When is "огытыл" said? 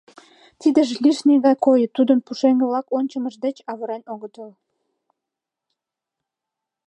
4.13-4.49